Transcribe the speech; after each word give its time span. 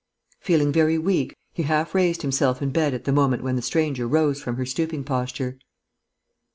Feeling 0.39 0.71
very 0.71 0.97
weak, 0.97 1.37
he 1.53 1.61
half 1.61 1.93
raised 1.93 2.23
himself 2.23 2.59
in 2.59 2.71
bed 2.71 2.95
at 2.95 3.03
the 3.05 3.11
moment 3.11 3.43
when 3.43 3.55
the 3.55 3.61
stranger 3.61 4.07
rose 4.07 4.41
from 4.41 4.55
her 4.55 4.65
stooping 4.65 5.03
posture. 5.03 5.59